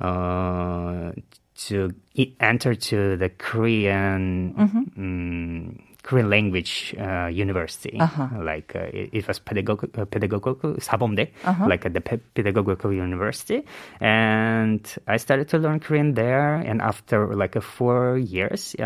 uh, 0.00 1.12
to 1.56 1.94
enter 2.38 2.74
to 2.74 3.16
the 3.16 3.30
Korean 3.30 4.54
mm, 4.94 5.95
Korean 6.06 6.30
language 6.30 6.94
uh, 6.98 7.26
university. 7.26 7.98
Uh-huh. 7.98 8.28
Like 8.38 8.76
uh, 8.76 8.86
it, 8.94 9.10
it, 9.12 9.28
was 9.28 9.40
pedagog- 9.40 9.90
uh, 9.98 10.04
pedagogical 10.04 10.74
sabomde, 10.78 11.28
uh-huh. 11.44 11.66
like 11.66 11.84
uh, 11.84 11.88
the 11.88 12.00
pe- 12.00 12.22
pedagogical 12.34 12.92
university, 12.92 13.66
and 14.00 14.80
I 15.08 15.16
started 15.16 15.48
to 15.48 15.58
learn 15.58 15.80
Korean 15.80 16.14
there. 16.14 16.54
And 16.54 16.80
after 16.80 17.34
like 17.34 17.56
uh, 17.56 17.60
four 17.60 18.18
years. 18.18 18.76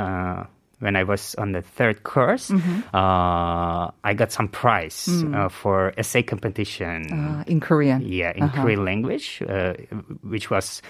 when 0.80 0.96
I 0.96 1.04
was 1.04 1.34
on 1.36 1.52
the 1.52 1.60
third 1.60 2.04
course, 2.04 2.48
mm-hmm. 2.48 2.96
I 2.96 4.14
got 4.16 4.32
some 4.32 4.48
prize 4.48 5.04
mm. 5.04 5.50
for 5.52 5.92
essay 5.98 6.22
competition 6.22 7.44
in 7.46 7.60
Korean. 7.60 8.00
Yeah, 8.00 8.32
in 8.34 8.44
uh-huh. 8.44 8.62
Korean 8.62 8.86
language, 8.86 9.44
which 10.24 10.48
was 10.48 10.80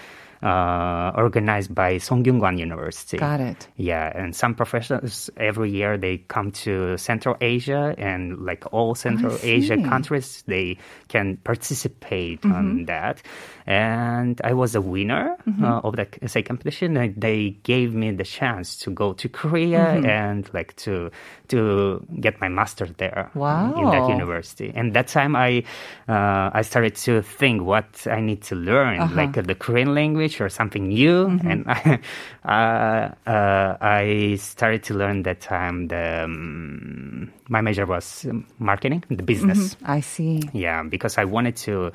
uh, 0.43 1.11
organized 1.15 1.73
by 1.73 1.95
Sungkyunkwan 1.95 2.57
University. 2.57 3.17
Got 3.17 3.41
it. 3.41 3.67
Yeah, 3.75 4.11
and 4.15 4.35
some 4.35 4.55
professors 4.55 5.29
every 5.37 5.69
year 5.71 5.97
they 5.97 6.17
come 6.17 6.51
to 6.65 6.97
Central 6.97 7.37
Asia 7.41 7.95
and 7.97 8.39
like 8.45 8.65
all 8.71 8.95
Central 8.95 9.37
Asia 9.43 9.75
countries, 9.89 10.43
they 10.47 10.77
can 11.07 11.37
participate 11.37 12.43
on 12.45 12.85
that. 12.85 13.21
And 13.67 14.41
I 14.43 14.53
was 14.53 14.75
a 14.75 14.81
winner 14.81 15.37
uh, 15.61 15.81
of 15.83 15.95
the 15.95 16.07
essay 16.21 16.41
competition. 16.41 16.97
And 16.97 17.15
they 17.15 17.51
gave 17.63 17.93
me 17.93 18.11
the 18.11 18.23
chance 18.23 18.77
to 18.79 18.91
go 18.91 19.13
to 19.13 19.29
Korea 19.29 20.01
and 20.05 20.49
like 20.53 20.75
to 20.77 21.11
to 21.49 22.05
get 22.19 22.39
my 22.39 22.47
master's 22.47 22.93
there 22.97 23.29
in 23.35 23.89
that 23.91 24.09
university. 24.09 24.71
And 24.73 24.93
that 24.93 25.07
time 25.07 25.35
I 25.35 25.63
uh, 26.09 26.49
I 26.53 26.61
started 26.63 26.95
to 27.07 27.21
think 27.21 27.61
what 27.61 28.07
I 28.07 28.19
need 28.21 28.41
to 28.43 28.55
learn, 28.55 29.15
like 29.15 29.37
uh, 29.37 29.41
the 29.41 29.55
Korean 29.55 29.93
language 29.93 30.30
or 30.39 30.49
something 30.49 30.87
new. 30.87 31.25
And 31.43 31.65
I, 31.67 31.99
uh, 32.45 33.29
uh, 33.29 33.77
I 33.81 34.35
started 34.39 34.83
to 34.83 34.93
learn 34.93 35.23
that 35.23 35.41
time. 35.41 35.87
The 35.87 36.23
um, 36.23 37.33
my 37.49 37.61
major 37.61 37.85
was 37.85 38.25
um, 38.29 38.45
marketing, 38.59 39.03
the 39.09 39.23
business. 39.23 39.75
I 39.83 39.99
see. 39.99 40.43
Yeah, 40.53 40.83
because 40.83 41.17
I 41.17 41.25
wanted 41.25 41.55
to 41.67 41.91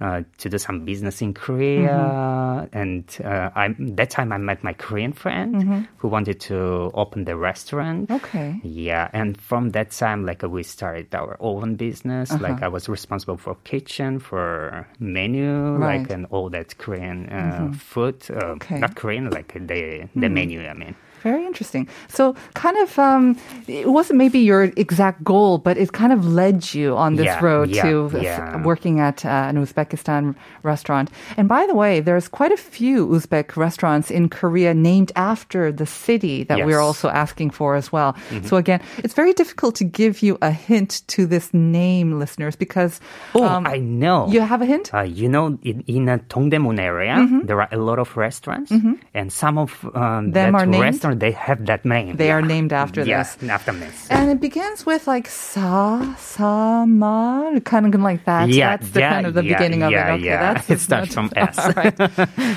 uh, 0.00 0.22
to 0.38 0.48
do 0.48 0.58
some 0.58 0.84
business 0.84 1.20
in 1.22 1.34
Korea, 1.34 2.68
and 2.72 3.04
uh, 3.24 3.50
I 3.54 3.74
that 3.78 4.10
time 4.10 4.32
I 4.32 4.38
met 4.38 4.62
my 4.62 4.72
Korean 4.72 5.12
friend 5.12 5.86
who 5.98 6.08
wanted 6.08 6.40
to 6.40 6.90
open 6.94 7.24
the 7.24 7.36
restaurant. 7.36 8.10
Okay. 8.10 8.60
Yeah, 8.62 9.08
and 9.12 9.40
from 9.40 9.70
that 9.70 9.90
time, 9.90 10.24
like 10.24 10.42
we 10.42 10.62
started 10.62 11.14
our 11.14 11.36
own 11.40 11.76
business. 11.76 12.30
Uh-huh. 12.30 12.42
Like 12.42 12.62
I 12.62 12.68
was 12.68 12.88
responsible 12.88 13.36
for 13.36 13.54
kitchen, 13.64 14.18
for 14.18 14.86
menu, 14.98 15.72
like 15.78 15.80
Right. 15.88 16.02
Mm-hmm. 16.02 16.12
and 16.12 16.26
all 16.30 16.50
that 16.50 16.76
Korean 16.78 17.28
uh, 17.28 17.72
food. 17.76 18.24
Uh, 18.30 18.56
Okay. 18.58 18.78
Not 18.78 18.94
Korean, 18.96 19.30
like 19.30 19.52
the 19.54 20.08
the 20.14 20.28
menu. 20.28 20.62
I 20.66 20.74
mean. 20.74 20.94
Very 21.22 21.37
interesting. 21.48 21.88
So, 22.08 22.34
kind 22.54 22.76
of, 22.84 22.98
um, 22.98 23.36
it 23.66 23.88
wasn't 23.98 24.18
maybe 24.24 24.38
your 24.50 24.62
exact 24.76 25.18
goal, 25.24 25.58
but 25.66 25.74
it 25.82 25.90
kind 25.92 26.12
of 26.12 26.20
led 26.40 26.74
you 26.74 26.96
on 27.04 27.16
this 27.16 27.26
Yeah, 27.26 27.44
road 27.50 27.68
yeah, 27.70 27.82
to 27.82 27.92
yeah. 28.22 28.62
working 28.70 29.00
at 29.00 29.24
uh, 29.24 29.50
an 29.50 29.56
Uzbekistan 29.64 30.34
restaurant. 30.62 31.10
And 31.38 31.48
by 31.48 31.66
the 31.66 31.74
way, 31.74 32.00
there's 32.00 32.28
quite 32.28 32.52
a 32.52 32.56
few 32.76 33.06
Uzbek 33.08 33.56
restaurants 33.56 34.10
in 34.10 34.28
Korea 34.28 34.72
named 34.74 35.10
after 35.16 35.72
the 35.72 35.86
city 35.86 36.44
that 36.48 36.58
we're 36.66 36.80
also 36.88 37.08
asking 37.08 37.50
for 37.58 37.74
as 37.76 37.90
well. 37.92 38.14
So 38.44 38.56
again, 38.56 38.80
it's 39.04 39.14
very 39.14 39.32
difficult 39.32 39.74
to 39.80 39.84
give 39.84 40.14
you 40.22 40.36
a 40.42 40.50
hint 40.50 41.02
to 41.14 41.26
this 41.26 41.52
name, 41.54 42.18
listeners, 42.18 42.56
because 42.56 43.00
Oh, 43.34 43.44
um, 43.44 43.66
I 43.66 43.78
know. 43.78 44.28
you 44.28 44.40
have 44.40 44.60
a 44.62 44.66
hint. 44.66 44.92
Uh, 44.94 45.02
you 45.02 45.28
know, 45.28 45.58
in, 45.62 45.82
in 45.86 46.08
a 46.08 46.18
Dongdaemun 46.30 46.78
area, 46.78 47.16
Mm-hmm. 47.18 47.46
there 47.46 47.60
are 47.62 47.68
a 47.72 47.78
lot 47.78 47.98
of 47.98 48.16
restaurants, 48.16 48.70
and 49.14 49.32
some 49.32 49.56
of 49.58 49.70
um, 49.94 50.30
Them 50.32 50.52
that 50.52 50.54
are 50.54 50.66
named? 50.66 50.82
restaurant 50.82 51.20
they 51.20 51.32
have 51.38 51.66
that 51.66 51.84
name. 51.84 52.16
They 52.16 52.30
are 52.30 52.42
named 52.42 52.72
after 52.72 53.04
yeah, 53.04 53.22
this. 53.22 53.48
after 53.48 53.72
this. 53.72 54.08
And 54.10 54.30
it 54.30 54.40
begins 54.40 54.84
with 54.84 55.06
like 55.06 55.28
sa 55.28 56.14
sa 56.18 56.84
ma, 56.84 57.58
kind 57.60 57.86
of 57.86 58.00
like 58.00 58.24
that. 58.24 58.48
Yeah, 58.48 58.76
that's 58.76 58.90
the 58.90 59.00
yeah, 59.00 59.12
kind 59.12 59.26
of 59.26 59.34
the 59.34 59.44
yeah, 59.44 59.56
beginning 59.56 59.82
of 59.82 59.92
yeah, 59.92 60.12
it. 60.12 60.14
Okay, 60.16 60.24
yeah. 60.24 60.52
that's 60.52 60.70
It 60.70 60.80
starts 60.80 61.14
from 61.14 61.30
S. 61.36 61.58
All 61.58 61.72
right. 61.72 61.96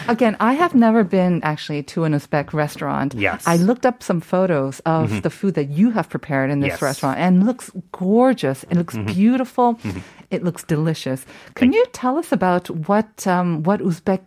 Again, 0.07 0.35
I 0.39 0.53
have 0.53 0.73
never 0.75 1.03
been 1.03 1.41
actually 1.43 1.83
to 1.93 2.03
an 2.03 2.13
Uzbek 2.13 2.53
restaurant. 2.53 3.13
Yes. 3.13 3.47
I 3.47 3.57
looked 3.57 3.85
up 3.85 4.03
some 4.03 4.19
photos 4.19 4.79
of 4.85 5.09
mm-hmm. 5.09 5.19
the 5.21 5.29
food 5.29 5.53
that 5.55 5.69
you 5.69 5.91
have 5.91 6.09
prepared 6.09 6.49
in 6.51 6.59
this 6.59 6.71
Yes. 6.71 6.81
restaurant, 6.81 7.19
and 7.19 7.45
looks 7.45 7.71
gorgeous. 7.91 8.63
It 8.69 8.75
looks 8.75 8.95
mm-hmm. 8.95 9.13
beautiful. 9.13 9.75
Mm-hmm. 9.75 9.99
It 10.31 10.43
looks 10.43 10.63
delicious. 10.63 11.25
Can 11.55 11.71
Thank 11.71 11.75
you 11.75 11.85
tell 11.91 12.17
us 12.17 12.31
about 12.31 12.69
what 12.87 13.27
um, 13.27 13.63
what 13.63 13.81
Uzbek 13.81 14.23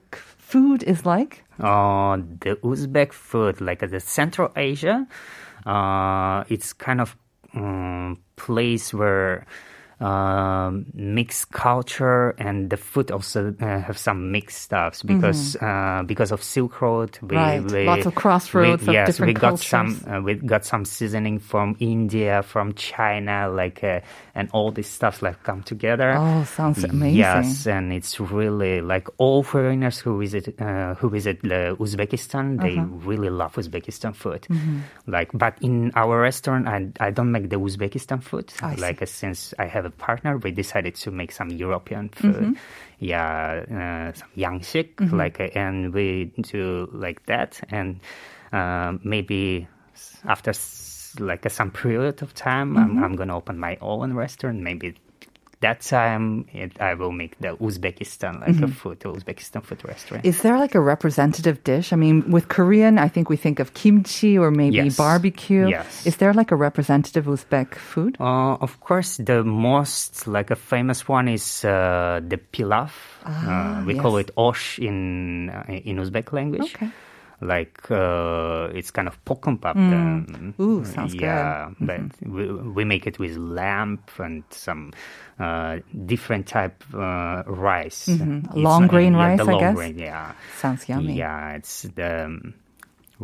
food 0.54 0.84
is 0.84 1.04
like? 1.04 1.42
Uh, 1.58 2.14
the 2.42 2.54
Uzbek 2.62 3.12
food, 3.12 3.60
like 3.60 3.80
the 3.80 3.98
Central 3.98 4.52
Asia, 4.54 5.04
uh, 5.66 6.44
it's 6.48 6.72
kind 6.72 7.00
of 7.00 7.16
um, 7.54 8.22
place 8.36 8.94
where 8.94 9.46
um, 10.04 10.86
mixed 10.94 11.50
culture 11.52 12.30
and 12.38 12.68
the 12.70 12.76
food 12.76 13.10
also 13.10 13.54
uh, 13.60 13.80
have 13.80 13.96
some 13.98 14.30
mixed 14.30 14.58
stuffs 14.62 15.02
because 15.02 15.56
uh, 15.56 16.02
because 16.06 16.30
of 16.32 16.42
Silk 16.42 16.80
Road. 16.80 17.18
We, 17.22 17.36
Right. 17.36 17.64
we- 17.64 17.84
Lots 17.86 18.06
of 18.06 18.14
crossroads 18.14 18.82
we, 18.82 18.88
of 18.88 18.94
yes, 18.94 19.06
different 19.08 19.30
we 19.30 19.34
got 19.34 19.48
cultures. 19.48 19.66
some 19.66 19.90
uh, 20.06 20.20
we 20.20 20.34
got 20.34 20.64
some 20.64 20.84
seasoning 20.84 21.38
from 21.38 21.76
India, 21.80 22.42
from 22.42 22.74
China, 22.74 23.48
like 23.48 23.82
uh, 23.82 24.00
and 24.34 24.48
all 24.52 24.70
this 24.72 24.88
stuff 24.88 25.22
like 25.22 25.42
come 25.42 25.62
together. 25.62 26.14
Oh, 26.18 26.44
sounds 26.44 26.84
amazing. 26.84 27.16
Yes, 27.16 27.66
and 27.66 27.92
it's 27.92 28.20
really 28.20 28.80
like 28.80 29.08
all 29.18 29.42
foreigners 29.42 29.98
who 29.98 30.18
visit 30.20 30.60
uh, 30.60 30.94
who 31.00 31.08
visit 31.08 31.40
the 31.42 31.76
Uzbekistan, 31.80 32.60
they 32.60 32.76
Uh-huh. 32.76 33.08
really 33.08 33.30
love 33.30 33.54
Uzbekistan 33.56 34.14
food. 34.14 34.42
Mm-hmm. 34.50 34.78
Like, 35.06 35.30
but 35.32 35.54
in 35.60 35.92
our 35.94 36.20
restaurant, 36.20 36.66
I 36.68 36.90
I 37.00 37.10
don't 37.10 37.30
make 37.32 37.48
the 37.48 37.56
Uzbekistan 37.56 38.20
food. 38.22 38.52
I 38.62 38.74
like 38.76 39.00
uh, 39.02 39.06
since 39.06 39.54
I 39.58 39.66
have 39.66 39.86
a 39.86 39.93
partner, 39.94 40.36
we 40.38 40.50
decided 40.50 40.94
to 40.96 41.10
make 41.10 41.32
some 41.32 41.48
European 41.50 42.08
food. 42.10 42.34
Mm-hmm. 42.34 42.52
Yeah, 42.98 43.64
uh, 43.70 44.12
some 44.16 44.28
yangshik, 44.36 45.12
like, 45.12 45.40
uh, 45.40 45.48
and 45.58 45.92
we 45.92 46.32
do 46.42 46.88
like 46.92 47.26
that, 47.26 47.60
and 47.70 48.00
uh, 48.52 48.98
maybe 49.02 49.66
after 50.24 50.50
s- 50.50 51.14
like 51.18 51.48
some 51.50 51.70
period 51.70 52.22
of 52.22 52.34
time, 52.34 52.74
Mm-hmm. 52.74 52.98
I'm, 52.98 53.04
I'm 53.04 53.16
gonna 53.16 53.36
open 53.36 53.58
my 53.58 53.76
own 53.80 54.14
restaurant. 54.14 54.60
Maybe 54.60 54.94
that 55.66 55.80
time 55.80 56.44
it, 56.52 56.76
I 56.80 56.92
will 57.00 57.12
make 57.12 57.34
the 57.40 57.56
Uzbekistan 57.56 58.40
like 58.44 58.54
Mm-hmm. 58.54 58.64
a 58.64 58.80
food, 58.80 58.98
Uzbekistan 59.00 59.62
food 59.64 59.80
restaurant. 59.84 60.24
Is 60.24 60.36
there 60.44 60.58
like 60.64 60.74
a 60.76 60.80
representative 60.94 61.56
dish? 61.64 61.92
I 61.92 61.96
mean, 61.96 62.16
with 62.30 62.46
Korean, 62.56 62.98
I 62.98 63.08
think 63.08 63.28
we 63.32 63.36
think 63.40 63.58
of 63.64 63.72
kimchi 63.74 64.36
or 64.38 64.50
maybe 64.50 64.76
Yes. 64.88 64.96
barbecue. 64.96 65.66
Yes. 65.72 66.06
Is 66.06 66.16
there 66.20 66.32
like 66.40 66.52
a 66.52 66.56
representative 66.68 67.24
Uzbek 67.26 67.74
food? 67.74 68.16
Uh, 68.20 68.54
of 68.60 68.72
course, 68.80 69.16
the 69.30 69.40
most 69.42 70.26
like 70.28 70.50
a 70.52 70.56
famous 70.56 71.08
one 71.08 71.26
is 71.32 71.64
uh, 71.64 72.20
the 72.30 72.38
pilaf. 72.52 72.92
uh, 73.24 73.80
we 73.88 73.94
call 73.96 74.14
Ah, 74.16 74.20
it 74.20 74.30
osh 74.36 74.78
in 74.78 75.48
uh, 75.48 75.64
in 75.88 75.96
Uzbek 75.96 76.28
language. 76.32 76.74
Okay. 76.76 76.90
Like 77.44 77.90
uh, 77.90 78.72
it's 78.72 78.90
kind 78.90 79.06
of 79.06 79.22
bokkeumbap. 79.26 79.76
um, 79.76 80.54
Ooh, 80.58 80.82
sounds 80.84 81.12
good. 81.12 81.22
yeah, 81.28 81.68
but 81.78 82.00
we, 82.24 82.50
we 82.50 82.84
make 82.84 83.06
it 83.06 83.18
with 83.18 83.36
lamb 83.36 84.00
and 84.18 84.44
some 84.48 84.92
uh, 85.38 85.80
different 86.06 86.46
type 86.46 86.82
uh, 86.94 87.42
rice. 87.46 88.08
It's, 88.08 88.56
Long 88.56 88.84
uh, 88.84 88.88
grain 88.88 89.12
yeah, 89.12 89.26
rice, 89.26 89.38
the 89.38 89.44
I 89.44 89.52
long 89.52 89.60
guess? 89.60 89.74
grain, 89.76 89.98
yeah. 89.98 90.32
Sounds 90.56 90.88
yummy. 90.88 91.14
Yeah, 91.20 91.56
it's 91.60 91.82
the 91.82 92.24
um, 92.24 92.54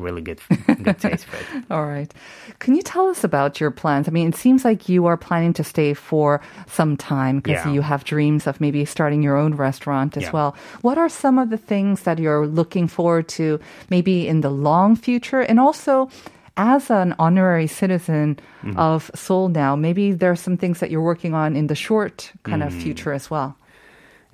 really 0.01 0.23
good, 0.23 0.41
good 0.83 0.99
taste 0.99 1.27
for 1.27 1.37
it. 1.37 1.65
All 1.71 1.87
right. 1.87 2.13
Can 2.59 2.75
you 2.75 2.83
tell 2.83 3.09
us 3.09 3.23
about 3.25 3.61
your 3.61 3.71
plans? 3.71 4.09
I 4.09 4.11
mean, 4.11 4.29
it 4.29 4.37
seems 4.37 4.65
like 4.65 4.89
you 4.89 5.07
are 5.07 5.17
planning 5.17 5.53
to 5.55 5.65
stay 5.65 5.95
for 5.95 6.41
some 6.67 6.97
time 6.97 7.41
because 7.41 7.65
Yeah. 7.67 7.73
you 7.75 7.83
have 7.83 8.05
dreams 8.05 8.47
of 8.47 8.61
maybe 8.61 8.85
starting 8.85 9.23
your 9.23 9.37
own 9.37 9.55
restaurant 9.55 10.17
as 10.17 10.25
Yeah. 10.25 10.33
well. 10.33 10.55
What 10.83 10.99
are 10.99 11.09
some 11.09 11.39
of 11.39 11.51
the 11.51 11.59
things 11.59 12.03
that 12.03 12.19
you're 12.19 12.47
looking 12.47 12.89
forward 12.89 13.29
to 13.39 13.59
maybe 13.91 14.27
in 14.29 14.41
the 14.41 14.51
long 14.51 14.97
future? 14.97 15.41
And 15.41 15.61
also, 15.61 16.09
as 16.57 16.91
an 16.91 17.15
honorary 17.19 17.67
citizen 17.69 18.39
Mm-hmm. 18.63 18.79
of 18.79 19.11
Seoul 19.15 19.49
now, 19.49 19.77
maybe 19.77 20.13
there 20.13 20.31
are 20.31 20.37
some 20.37 20.57
things 20.59 20.81
that 20.81 20.91
you're 20.91 21.01
working 21.13 21.33
on 21.35 21.57
in 21.57 21.67
the 21.69 21.75
short 21.75 22.33
kind 22.43 22.63
Mm. 22.63 22.67
of 22.67 22.75
future 22.75 23.13
as 23.15 23.31
well. 23.31 23.57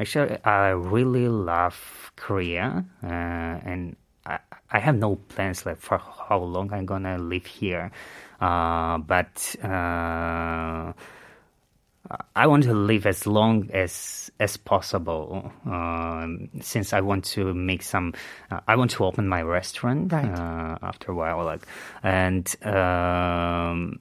Actually, 0.00 0.36
I 0.44 0.70
really 0.74 1.28
love 1.28 2.10
Korea, 2.16 2.84
uh, 3.02 3.06
and 3.64 3.96
I, 4.70 4.78
have 4.80 4.96
no 4.96 5.16
plans 5.16 5.64
like 5.66 5.78
for 5.78 5.98
how 5.98 6.38
long 6.38 6.72
I'm 6.72 6.86
gonna 6.86 7.18
live 7.18 7.46
here. 7.46 7.90
Uh, 8.40 8.98
but 8.98 9.56
uh, 9.62 10.92
I 12.34 12.46
want 12.46 12.64
to 12.64 12.74
live 12.74 13.06
as 13.06 13.26
long 13.26 13.70
as 13.72 14.30
as 14.38 14.56
possible. 14.56 15.52
Um, 15.64 16.50
since 16.60 16.92
I 16.92 17.00
want 17.00 17.24
to 17.36 17.54
make 17.54 17.82
some, 17.82 18.14
uh, 18.50 18.60
I 18.68 18.76
want 18.76 18.90
to 18.92 19.04
open 19.04 19.26
my 19.28 19.42
restaurant 19.42 20.12
Right. 20.12 20.24
uh, 20.24 20.78
after 20.82 21.12
a 21.12 21.14
while, 21.14 21.44
like, 21.44 21.66
and. 22.02 22.46
Um, 22.64 24.00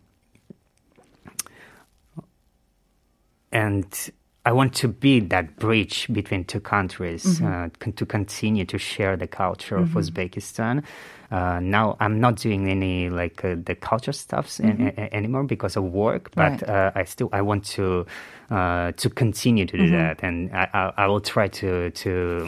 and 3.52 4.12
I 4.48 4.52
want 4.52 4.75
to 4.75 4.88
be 4.88 5.20
that 5.22 5.58
bridge 5.58 6.08
between 6.12 6.46
two 6.46 6.60
countries 6.60 7.42
uh, 7.42 7.70
to 7.96 8.06
continue 8.06 8.64
to 8.66 8.78
share 8.78 9.18
the 9.18 9.25
culture 9.25 9.75
of 9.75 9.90
Uzbekistan. 9.90 10.84
Uh, 11.32 11.60
now 11.60 11.98
I'm 12.00 12.20
not 12.20 12.36
doing 12.38 12.70
any 12.70 13.10
like 13.10 13.44
uh, 13.44 13.55
the 13.65 13.75
culture 13.75 14.13
stuffs 14.13 14.60
an- 14.60 14.94
a- 14.98 15.13
anymore 15.13 15.44
because 15.44 15.75
of 15.75 15.84
work, 15.84 16.29
but 16.36 16.62
Right. 16.62 16.70
uh, 16.70 16.91
I 16.96 17.03
still 17.05 17.29
I 17.34 17.41
want 17.41 17.65
to 17.75 18.05
uh, 18.51 18.91
to 19.01 19.10
continue 19.10 19.65
to 19.65 19.75
do 19.77 19.89
that, 19.89 20.22
and 20.24 20.51
I, 20.53 20.70
I, 20.74 20.94
I 21.03 21.08
will 21.08 21.22
try 21.22 21.48
to 21.48 21.89
to 21.89 22.48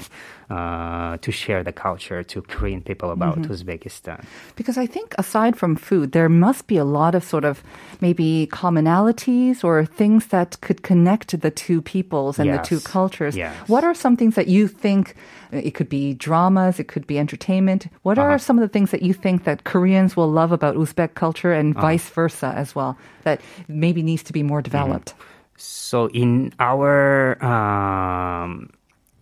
uh, 0.50 1.18
to 1.18 1.32
share 1.32 1.64
the 1.64 1.74
culture 1.74 2.24
to 2.24 2.42
Korean 2.44 2.82
people 2.82 3.10
about 3.12 3.38
Uzbekistan. 3.50 4.24
Because 4.56 4.78
I 4.78 4.86
think 4.86 5.14
aside 5.18 5.58
from 5.58 5.76
food, 5.76 6.12
there 6.12 6.30
must 6.30 6.68
be 6.68 6.78
a 6.78 6.86
lot 6.86 7.16
of 7.16 7.24
sort 7.24 7.44
of 7.46 7.64
maybe 8.00 8.48
commonalities 8.52 9.64
or 9.64 9.86
things 9.86 10.28
that 10.28 10.62
could 10.62 10.84
connect 10.84 11.42
the 11.42 11.52
two 11.52 11.82
peoples 11.82 12.40
and 12.40 12.50
the 12.54 12.60
two 12.64 12.80
cultures. 12.80 13.36
Yes. 13.36 13.54
What 13.68 13.84
are 13.84 13.94
some 13.96 14.16
things 14.16 14.36
that 14.36 14.48
you 14.48 14.68
think 14.68 15.16
it 15.52 15.72
could 15.74 15.90
be 15.90 16.14
dramas, 16.14 16.80
it 16.80 16.88
could 16.88 17.08
be 17.08 17.18
entertainment? 17.20 17.88
What 18.04 18.18
Uh-huh. 18.18 18.32
are 18.34 18.40
some 18.40 18.58
of 18.58 18.62
the 18.62 18.72
things 18.72 18.92
that 18.92 19.02
you 19.02 19.14
think 19.14 19.44
that 19.44 19.64
Koreans 19.64 20.16
will 20.18 20.32
love 20.32 20.52
about 20.52 20.76
Uzbek 20.76 21.14
culture 21.16 21.54
and 21.54 21.76
Uh-huh. 21.76 21.88
vice 21.88 22.10
versa 22.10 22.54
as 22.56 22.76
well 22.76 22.98
that 23.24 23.42
maybe 23.68 24.02
needs 24.04 24.24
to 24.24 24.34
be 24.34 24.44
more 24.44 24.62
Mm-hmm. 24.62 24.72
developed? 24.72 25.14
So 25.58 26.08
in 26.14 26.54
our 26.60 27.38
um, 27.44 28.70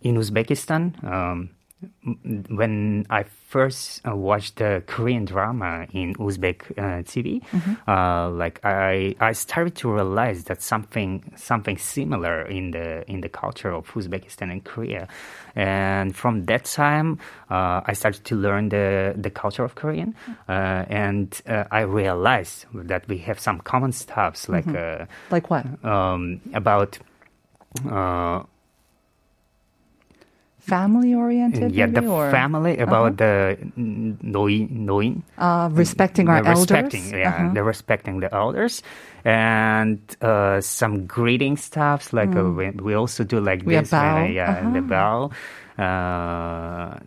in 0.01 0.15
Uzbekistan, 0.17 0.93
um, 1.03 1.49
when 2.49 3.05
I 3.09 3.23
first 3.23 4.01
uh, 4.07 4.15
watched 4.15 4.57
the 4.57 4.83
Korean 4.87 5.25
drama 5.25 5.85
in 5.91 6.15
Uzbek 6.15 6.71
uh, 6.77 7.03
TV, 7.03 7.41
uh, 7.87 8.29
like 8.31 8.63
I 8.63 9.15
I 9.19 9.33
started 9.33 9.75
to 9.77 9.91
realize 9.91 10.45
that 10.45 10.61
something 10.61 11.33
something 11.35 11.77
similar 11.77 12.43
in 12.43 12.71
the 12.71 13.03
in 13.09 13.21
the 13.21 13.29
culture 13.29 13.71
of 13.73 13.91
Uzbekistan 13.93 14.51
and 14.51 14.63
Korea, 14.63 15.07
and 15.55 16.15
from 16.15 16.45
that 16.45 16.65
time 16.65 17.19
uh, 17.49 17.81
I 17.85 17.93
started 17.93 18.23
to 18.25 18.35
learn 18.35 18.69
the 18.69 19.13
the 19.17 19.29
culture 19.29 19.63
of 19.63 19.75
Korean, 19.75 20.15
uh, 20.47 20.85
and 20.89 21.41
uh, 21.47 21.65
I 21.71 21.81
realized 21.81 22.65
that 22.73 23.07
we 23.07 23.17
have 23.19 23.39
some 23.39 23.59
common 23.59 23.91
stuffs 23.91 24.47
like. 24.49 24.67
Uh, 24.67 25.05
Like 25.31 25.49
what? 25.49 25.65
um, 25.83 26.39
about 26.53 26.99
uh, 27.89 28.43
Family 30.65 31.13
oriented? 31.13 31.71
yeah 31.77 31.85
the 31.85 32.01
or, 32.09 32.31
family 32.33 32.81
about 32.81 33.17
the 33.21 33.53
knowing, 33.77 34.65
noin 34.85 35.21
uh, 35.37 35.69
respecting 35.71 36.25
our 36.27 36.41
the 36.41 36.49
elders? 36.49 36.65
respecting 36.65 37.05
yeah 37.13 37.29
Uh-huh. 37.29 37.53
the 37.53 37.61
respecting 37.63 38.15
the 38.25 38.29
elders 38.33 38.81
and 39.23 40.01
uh, 40.25 40.57
some 40.61 41.05
greeting 41.05 41.53
stuffs 41.57 42.13
like 42.17 42.33
uh, 42.35 42.49
we, 42.49 42.69
we 42.81 42.93
also 42.97 43.23
do 43.23 43.37
like. 43.39 43.61
We 43.65 43.77
this 43.77 43.93
bow. 43.93 44.25
yeah 44.25 44.65
the 44.73 44.81
bow 44.81 45.29
uh, 45.77 46.97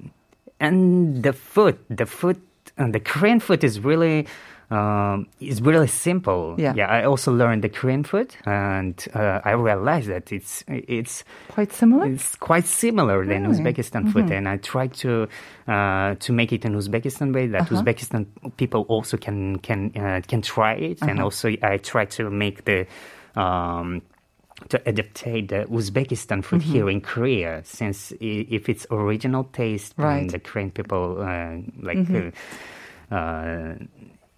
and 0.60 1.22
the 1.22 1.32
food 1.32 1.78
the 1.90 2.06
food 2.06 2.38
and 2.76 2.94
the 2.94 3.00
Korean 3.00 3.40
food 3.40 3.64
is 3.64 3.80
really 3.80 4.26
um, 4.70 5.26
is 5.40 5.62
really 5.62 5.86
simple. 5.88 6.54
Yeah. 6.58 6.74
yeah. 6.76 6.86
I 6.88 7.04
also 7.04 7.32
learned 7.32 7.62
the 7.64 7.68
Korean 7.70 8.04
food, 8.04 8.36
and 8.44 8.94
uh, 9.14 9.40
I 9.44 9.52
realized 9.52 10.08
that 10.08 10.30
it's 10.32 10.62
it's 10.68 11.24
Quite 11.48 11.72
similar? 11.72 12.06
it's 12.06 12.36
quite 12.36 12.66
similar 12.66 13.24
than 13.24 13.44
Really? 13.48 13.54
Uzbekistan 13.58 14.12
food, 14.12 14.30
and 14.30 14.46
I 14.48 14.58
try 14.58 14.88
to 15.02 15.26
uh, 15.66 16.14
to 16.20 16.32
make 16.32 16.52
it 16.52 16.64
in 16.64 16.74
Uzbekistan 16.74 17.32
way 17.34 17.46
that 17.48 17.62
Uh-huh. 17.62 17.76
Uzbekistan 17.82 18.26
people 18.56 18.82
also 18.88 19.16
can 19.16 19.58
can 19.60 19.90
uh, 19.96 20.20
can 20.28 20.42
try 20.42 20.74
it, 20.74 21.00
Uh-huh. 21.02 21.10
and 21.10 21.20
also 21.20 21.48
I 21.62 21.78
try 21.78 22.04
to 22.16 22.30
make 22.30 22.64
the. 22.64 22.86
Um, 23.36 24.02
to 24.70 24.78
adaptate 24.90 25.48
the 25.54 25.64
Uzbekistan 25.70 26.42
food 26.42 26.60
Mm-hmm. 26.62 26.72
here 26.72 26.90
in 26.90 27.00
Korea, 27.00 27.62
since 27.62 28.12
if 28.18 28.68
it's 28.68 28.86
original 28.90 29.44
taste, 29.54 29.94
Right. 29.96 30.04
Mm-hmm. 30.04 30.18
and 30.18 30.30
the 30.30 30.40
Korean 30.40 30.70
people 30.72 31.22
uh, 31.22 31.62
like 31.80 32.10
uh, 32.10 33.14
uh, 33.14 33.74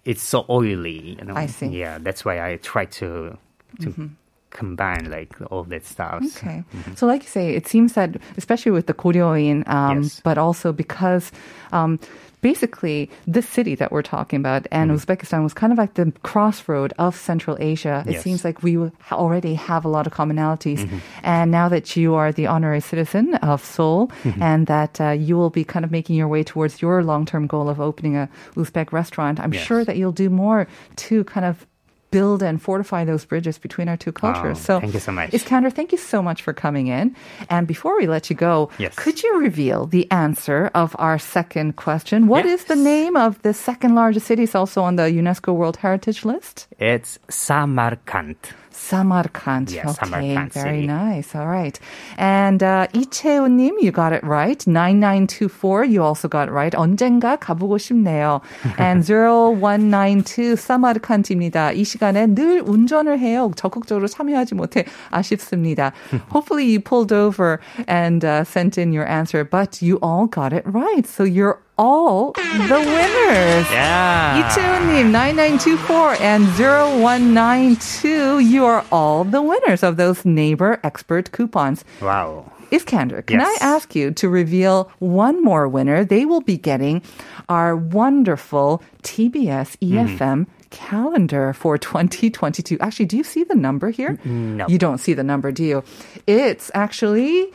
it's 0.05 0.21
so 0.23 0.45
oily. 0.49 1.17
You 1.19 1.25
know? 1.25 1.35
I 1.35 1.45
see. 1.47 1.67
Mm-hmm. 1.67 1.75
Yeah, 1.75 1.97
that's 1.99 2.23
why 2.25 2.41
I 2.45 2.57
try 2.57 2.85
to 2.85 3.37
to 3.81 4.09
combine 4.49 5.09
like 5.09 5.33
all 5.51 5.63
that 5.63 5.85
stuff. 5.85 6.23
Okay. 6.37 6.63
So, 6.95 7.07
like 7.07 7.23
you 7.23 7.29
say, 7.29 7.55
it 7.55 7.67
seems 7.67 7.93
that, 7.93 8.17
especially 8.37 8.71
with 8.73 8.87
the 8.87 8.93
Koryoin, 8.93 9.67
um, 9.67 10.01
Yes. 10.03 10.19
but 10.23 10.37
also 10.37 10.73
because 10.73 11.31
um, 11.71 11.99
basically 12.41 13.09
this 13.27 13.47
city 13.47 13.75
that 13.75 13.91
we're 13.91 14.01
talking 14.01 14.37
about 14.37 14.67
and 14.71 14.91
mm-hmm. 14.91 14.97
Uzbekistan 14.97 15.43
was 15.43 15.53
kind 15.53 15.71
of 15.71 15.77
like 15.77 15.93
the 15.93 16.11
crossroad 16.23 16.93
of 16.97 17.15
Central 17.15 17.57
Asia. 17.59 18.03
It 18.07 18.13
Yes. 18.13 18.23
seems 18.23 18.43
like 18.43 18.61
we 18.63 18.77
already 19.11 19.53
have 19.55 19.85
a 19.85 19.87
lot 19.87 20.07
of 20.07 20.13
commonalities. 20.13 20.79
Mm-hmm. 20.79 20.97
And 21.23 21.51
now 21.51 21.69
that 21.69 21.95
you 21.95 22.15
are 22.15 22.31
the 22.31 22.47
honorary 22.47 22.81
citizen 22.81 23.35
of 23.35 23.63
Seoul 23.63 24.07
mm-hmm. 24.23 24.41
and 24.41 24.67
that 24.67 24.99
uh, 24.99 25.09
you 25.11 25.37
will 25.37 25.49
be 25.49 25.63
kind 25.63 25.85
of 25.85 25.91
making 25.91 26.15
your 26.15 26.27
way 26.27 26.43
towards 26.43 26.81
your 26.81 27.03
long 27.03 27.25
term 27.25 27.47
goal 27.47 27.69
of 27.69 27.79
opening 27.79 28.17
a 28.17 28.29
Uzbek 28.55 28.91
restaurant, 28.91 29.39
I'm 29.39 29.53
Yes. 29.53 29.63
sure 29.63 29.85
that 29.85 29.97
you'll 29.97 30.11
do 30.11 30.29
more 30.29 30.67
to 31.07 31.23
kind 31.25 31.45
of 31.45 31.65
build 32.11 32.43
and 32.43 32.61
fortify 32.61 33.03
those 33.05 33.25
bridges 33.25 33.57
between 33.57 33.87
our 33.89 33.97
two 33.97 34.11
cultures. 34.11 34.57
Oh, 34.59 34.63
so 34.63 34.79
thank 34.79 34.93
you 34.93 34.99
so 34.99 35.11
much. 35.11 35.33
Iskander, 35.33 35.69
thank 35.69 35.91
you 35.91 35.97
so 35.97 36.21
much 36.21 36.41
for 36.43 36.53
coming 36.53 36.87
in. 36.87 37.15
And 37.49 37.65
before 37.67 37.97
we 37.97 38.05
let 38.07 38.29
you 38.29 38.35
go, 38.35 38.69
Yes. 38.77 38.93
could 38.95 39.23
you 39.23 39.39
reveal 39.39 39.85
the 39.87 40.09
answer 40.11 40.69
of 40.75 40.95
our 40.99 41.17
second 41.17 41.75
question? 41.77 42.27
What 42.27 42.45
is 42.45 42.61
Yes. 42.61 42.63
the 42.67 42.75
name 42.75 43.15
of 43.15 43.41
the 43.41 43.53
second 43.53 43.95
largest 43.95 44.27
city? 44.27 44.43
It's 44.43 44.55
also 44.55 44.81
on 44.83 44.95
the 44.97 45.03
UNESCO 45.03 45.53
World 45.55 45.77
Heritage 45.77 46.25
List. 46.25 46.67
It's 46.79 47.17
Samarkand. 47.29 48.35
Samarkand. 48.76 49.70
Yeah, 49.72 49.88
okay, 49.88 50.04
Samarkand 50.04 50.52
very 50.52 50.82
city. 50.82 50.86
nice. 50.86 51.34
All 51.34 51.46
right. 51.46 51.78
And 52.18 52.62
uh, 52.62 52.86
이채우님, 52.92 53.80
you 53.80 53.90
got 53.90 54.12
it 54.12 54.22
right. 54.22 54.64
9924, 54.66 55.84
you 55.84 56.02
also 56.02 56.28
got 56.28 56.48
it 56.48 56.52
right. 56.52 56.74
언젠가 56.76 57.36
가보고 57.36 57.78
싶네요. 57.78 58.42
And 58.78 59.02
0192, 59.04 60.56
사마르칸트입니다. 60.56 61.72
이 61.72 61.84
시간에 61.84 62.26
늘 62.26 62.62
운전을 62.64 63.18
해요. 63.18 63.50
적극적으로 63.56 64.06
참여하지 64.06 64.54
못해 64.54 64.84
아쉽습니다. 65.10 65.92
Hopefully 66.30 66.64
you 66.64 66.78
pulled 66.78 67.12
over 67.12 67.58
and 67.88 68.24
uh, 68.24 68.44
sent 68.44 68.78
in 68.78 68.92
your 68.92 69.08
answer, 69.08 69.42
but 69.42 69.82
you 69.82 69.98
all 70.02 70.28
got 70.28 70.52
it 70.52 70.62
right. 70.66 71.06
So 71.06 71.24
you're 71.24 71.58
all 71.80 72.32
the 72.32 72.78
winners. 72.78 73.66
Yeah. 73.70 74.40
이채우님, 74.48 75.10
9924 75.10 76.16
and 76.20 76.44
0192, 76.56 78.38
you 78.40 78.64
are 78.64 78.84
all 78.90 79.24
the 79.24 79.42
winners 79.42 79.82
of 79.82 79.96
those 79.96 80.24
neighbor 80.24 80.80
expert 80.82 81.32
coupons. 81.32 81.84
Wow. 82.00 82.50
Iskander, 82.72 83.22
can 83.22 83.38
Yes. 83.40 83.62
I 83.62 83.64
ask 83.76 83.94
you 83.94 84.10
to 84.12 84.28
reveal 84.28 84.90
one 84.98 85.42
more 85.44 85.68
winner? 85.68 86.02
They 86.04 86.24
will 86.24 86.40
be 86.40 86.56
getting 86.56 87.00
our 87.48 87.76
wonderful 87.76 88.82
TBS 89.04 89.76
EFM 89.78 90.18
Mm-hmm. 90.18 90.42
calendar 90.70 91.52
for 91.52 91.78
2022. 91.78 92.76
Actually, 92.80 93.06
do 93.06 93.16
you 93.16 93.22
see 93.24 93.44
the 93.44 93.54
number 93.54 93.90
here? 93.90 94.18
no. 94.24 94.66
You 94.66 94.78
don't 94.78 94.98
see 94.98 95.14
the 95.14 95.22
number, 95.22 95.52
do 95.52 95.62
you? 95.62 95.84
It's 96.26 96.70
actually 96.74 97.52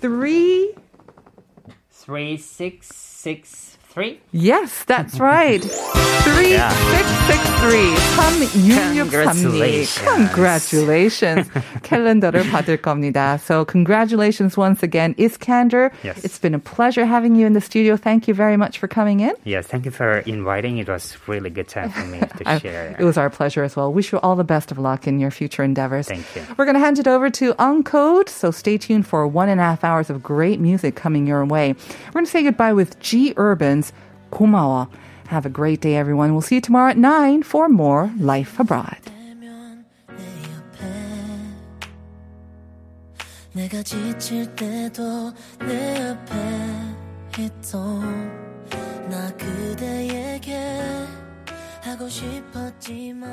three. 0.00 0.70
Three 2.05 2.37
six 2.37 2.89
six 2.95 3.79
three. 3.94 4.20
Yes, 4.32 4.84
that's 4.84 5.18
right. 5.18 5.62
Three 6.22 6.52
Yeah. 6.52 6.70
six 6.94 7.08
six 7.26 7.40
three. 7.60 7.94
3663. 8.14 9.00
Congratulations. 9.00 9.98
Congratulations. 10.04 11.48
캘린더를 11.82 12.42
받을 12.50 12.76
겁니다. 12.76 13.38
So 13.40 13.64
congratulations 13.64 14.56
once 14.56 14.82
again, 14.82 15.14
Iskander. 15.18 15.90
Yes. 16.02 16.24
It's 16.24 16.38
been 16.38 16.54
a 16.54 16.58
pleasure 16.58 17.04
having 17.04 17.34
you 17.34 17.46
in 17.46 17.52
the 17.52 17.60
studio. 17.60 17.96
Thank 17.96 18.28
you 18.28 18.34
very 18.34 18.56
much 18.56 18.78
for 18.78 18.86
coming 18.88 19.20
in. 19.20 19.32
Yes, 19.44 19.66
thank 19.66 19.84
you 19.84 19.90
for 19.90 20.18
inviting. 20.26 20.78
It 20.78 20.88
was 20.88 21.16
really 21.26 21.50
good 21.50 21.68
time 21.68 21.90
for 21.90 22.04
me 22.06 22.20
to 22.20 22.48
I- 22.48 22.58
share. 22.58 22.96
it 22.98 23.04
was 23.04 23.16
our 23.18 23.30
pleasure 23.30 23.62
as 23.64 23.76
well. 23.76 23.92
Wish 23.92 24.12
you 24.12 24.18
all 24.20 24.36
the 24.36 24.44
best 24.44 24.70
of 24.70 24.78
luck 24.78 25.06
in 25.06 25.18
your 25.20 25.30
future 25.30 25.62
endeavors. 25.62 26.08
Thank 26.08 26.26
you. 26.36 26.42
We're 26.56 26.64
going 26.64 26.74
to 26.76 26.80
hand 26.84 26.98
it 26.98 27.08
over 27.08 27.30
to 27.30 27.54
Uncode, 27.54 28.28
so 28.28 28.50
stay 28.50 28.78
tuned 28.78 29.06
for 29.06 29.26
one 29.26 29.48
and 29.48 29.60
a 29.60 29.64
half 29.64 29.84
hours 29.84 30.10
of 30.10 30.22
great 30.22 30.60
music 30.60 30.94
coming 30.96 31.26
your 31.26 31.44
way. 31.44 31.74
We're 32.08 32.12
going 32.12 32.26
to 32.26 32.30
say 32.30 32.42
goodbye 32.42 32.72
with 32.72 32.98
G 33.00 33.34
Urban's 33.36 33.83
고마워. 34.34 34.88
Have 35.28 35.46
a 35.46 35.52
great 35.52 35.80
day, 35.80 35.94
everyone. 35.96 36.32
We'll 36.32 36.42
see 36.42 36.56
you 36.56 36.60
tomorrow 36.60 36.90
at 36.90 36.98
9 36.98 37.42
for 37.42 37.68
more 37.68 38.10
Life 38.18 38.58
Abroad. 38.58 39.00
되면 39.04 39.84
내 40.08 40.24
옆에 40.50 40.84
내가 43.52 43.82
지칠 43.82 44.54
때도 44.56 45.32
내 45.60 46.10
앞에 46.10 46.34
있던 47.38 48.02
나 49.08 49.30
그대에게 49.36 50.80
하고 51.82 52.08
싶었지만 52.08 53.30